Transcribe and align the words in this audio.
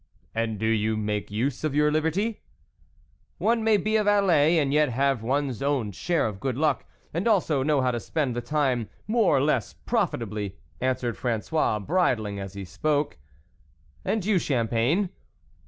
""And 0.33 0.57
do 0.57 0.65
you 0.65 0.97
make 0.97 1.29
use 1.29 1.63
of 1.63 1.75
your 1.75 1.91
liberty?"" 1.91 2.41
One 3.37 3.63
may 3.63 3.77
be 3.77 3.97
a 3.97 4.03
valet, 4.03 4.57
and 4.57 4.73
yet 4.73 4.89
have 4.89 5.21
one's 5.21 5.61
own 5.61 5.91
share 5.91 6.25
of 6.25 6.39
good 6.39 6.57
luck, 6.57 6.85
and 7.13 7.27
also 7.27 7.61
know 7.61 7.81
how 7.81 7.91
to 7.91 7.99
spend 7.99 8.35
the 8.35 8.41
time 8.41 8.89
more 9.05 9.37
or 9.37 9.41
less 9.43 9.73
profitably," 9.73 10.57
answered 10.79 11.17
Fra^ois, 11.17 11.85
bridling 11.85 12.39
as 12.39 12.53
he 12.55 12.65
spoke." 12.65 13.17
And 14.03 14.25
you, 14.25 14.39
Champagne 14.39 15.11